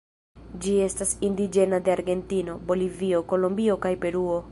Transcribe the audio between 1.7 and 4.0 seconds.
de Argentino, Bolivio, Kolombio kaj